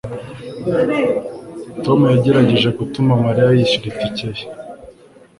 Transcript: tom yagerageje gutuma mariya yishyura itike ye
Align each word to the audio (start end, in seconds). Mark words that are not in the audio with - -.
tom 1.83 1.99
yagerageje 2.13 2.69
gutuma 2.79 3.11
mariya 3.23 3.49
yishyura 3.57 3.87
itike 3.93 4.25
ye 4.37 4.43